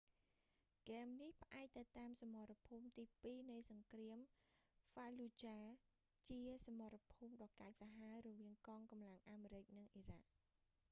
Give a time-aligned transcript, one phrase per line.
[0.79, 4.17] ហ្គេមនេះ ផ្អែកទៅតាមសមរភូមិទីពីរនៃសង្គ្រាម
[4.89, 5.69] ហ្វាលូចាហ៍
[6.25, 10.27] fallujah ជាសមរភូមិដ៏កាចសាហាវរវាងកងកម្លាំងអាមេរិកនិងអ៊ីរ៉ាក់